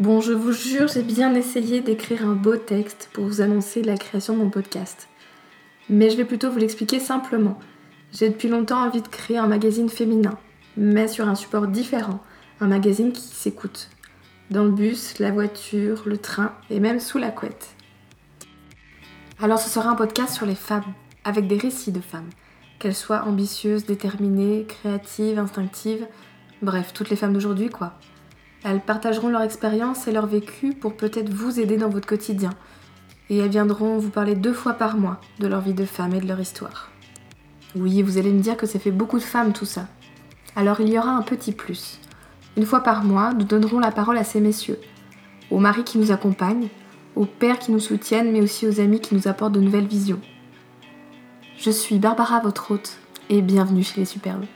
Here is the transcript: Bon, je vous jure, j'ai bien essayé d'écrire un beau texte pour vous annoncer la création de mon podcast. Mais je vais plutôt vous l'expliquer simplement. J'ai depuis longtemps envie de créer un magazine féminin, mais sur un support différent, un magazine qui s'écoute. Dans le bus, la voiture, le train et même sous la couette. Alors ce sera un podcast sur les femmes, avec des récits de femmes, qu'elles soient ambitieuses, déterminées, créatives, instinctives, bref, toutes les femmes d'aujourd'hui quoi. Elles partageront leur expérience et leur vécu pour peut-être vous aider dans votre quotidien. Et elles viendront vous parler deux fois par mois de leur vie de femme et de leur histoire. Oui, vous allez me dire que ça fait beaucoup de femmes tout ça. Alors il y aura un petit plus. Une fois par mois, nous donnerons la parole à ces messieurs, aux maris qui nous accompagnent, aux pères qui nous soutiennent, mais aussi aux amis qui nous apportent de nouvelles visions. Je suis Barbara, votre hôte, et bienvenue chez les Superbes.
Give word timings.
Bon, 0.00 0.22
je 0.22 0.32
vous 0.32 0.52
jure, 0.52 0.88
j'ai 0.88 1.02
bien 1.02 1.34
essayé 1.34 1.82
d'écrire 1.82 2.26
un 2.26 2.32
beau 2.32 2.56
texte 2.56 3.10
pour 3.12 3.26
vous 3.26 3.42
annoncer 3.42 3.82
la 3.82 3.98
création 3.98 4.32
de 4.32 4.38
mon 4.38 4.48
podcast. 4.48 5.10
Mais 5.90 6.08
je 6.08 6.16
vais 6.16 6.24
plutôt 6.24 6.50
vous 6.50 6.56
l'expliquer 6.56 6.98
simplement. 6.98 7.58
J'ai 8.10 8.30
depuis 8.30 8.48
longtemps 8.48 8.82
envie 8.82 9.02
de 9.02 9.08
créer 9.08 9.36
un 9.36 9.46
magazine 9.46 9.90
féminin, 9.90 10.38
mais 10.78 11.06
sur 11.06 11.28
un 11.28 11.34
support 11.34 11.66
différent, 11.66 12.20
un 12.60 12.68
magazine 12.68 13.12
qui 13.12 13.20
s'écoute. 13.20 13.90
Dans 14.50 14.64
le 14.64 14.70
bus, 14.70 15.18
la 15.18 15.32
voiture, 15.32 16.04
le 16.06 16.16
train 16.16 16.54
et 16.70 16.80
même 16.80 16.98
sous 16.98 17.18
la 17.18 17.30
couette. 17.30 17.68
Alors 19.38 19.58
ce 19.58 19.68
sera 19.68 19.90
un 19.90 19.96
podcast 19.96 20.32
sur 20.32 20.46
les 20.46 20.54
femmes, 20.54 20.94
avec 21.24 21.46
des 21.46 21.58
récits 21.58 21.92
de 21.92 22.00
femmes, 22.00 22.30
qu'elles 22.78 22.94
soient 22.94 23.24
ambitieuses, 23.26 23.84
déterminées, 23.84 24.64
créatives, 24.66 25.38
instinctives, 25.38 26.06
bref, 26.62 26.94
toutes 26.94 27.10
les 27.10 27.16
femmes 27.16 27.34
d'aujourd'hui 27.34 27.68
quoi. 27.68 27.98
Elles 28.62 28.80
partageront 28.80 29.28
leur 29.28 29.42
expérience 29.42 30.06
et 30.06 30.12
leur 30.12 30.26
vécu 30.26 30.74
pour 30.74 30.94
peut-être 30.94 31.30
vous 31.30 31.60
aider 31.60 31.78
dans 31.78 31.88
votre 31.88 32.06
quotidien. 32.06 32.50
Et 33.30 33.38
elles 33.38 33.50
viendront 33.50 33.98
vous 33.98 34.10
parler 34.10 34.34
deux 34.34 34.52
fois 34.52 34.74
par 34.74 34.96
mois 34.96 35.20
de 35.38 35.46
leur 35.46 35.60
vie 35.60 35.72
de 35.72 35.84
femme 35.86 36.14
et 36.14 36.20
de 36.20 36.26
leur 36.26 36.40
histoire. 36.40 36.90
Oui, 37.74 38.02
vous 38.02 38.18
allez 38.18 38.32
me 38.32 38.40
dire 38.40 38.56
que 38.56 38.66
ça 38.66 38.78
fait 38.78 38.90
beaucoup 38.90 39.18
de 39.18 39.24
femmes 39.24 39.52
tout 39.52 39.64
ça. 39.64 39.86
Alors 40.56 40.80
il 40.80 40.90
y 40.90 40.98
aura 40.98 41.10
un 41.10 41.22
petit 41.22 41.52
plus. 41.52 42.00
Une 42.56 42.66
fois 42.66 42.80
par 42.80 43.04
mois, 43.04 43.32
nous 43.32 43.44
donnerons 43.44 43.78
la 43.78 43.92
parole 43.92 44.18
à 44.18 44.24
ces 44.24 44.40
messieurs, 44.40 44.80
aux 45.50 45.58
maris 45.58 45.84
qui 45.84 45.98
nous 45.98 46.10
accompagnent, 46.10 46.68
aux 47.16 47.26
pères 47.26 47.58
qui 47.58 47.72
nous 47.72 47.80
soutiennent, 47.80 48.32
mais 48.32 48.42
aussi 48.42 48.66
aux 48.66 48.80
amis 48.80 49.00
qui 49.00 49.14
nous 49.14 49.28
apportent 49.28 49.52
de 49.52 49.60
nouvelles 49.60 49.86
visions. 49.86 50.20
Je 51.56 51.70
suis 51.70 51.98
Barbara, 51.98 52.40
votre 52.40 52.72
hôte, 52.72 52.98
et 53.28 53.40
bienvenue 53.40 53.84
chez 53.84 54.00
les 54.00 54.06
Superbes. 54.06 54.46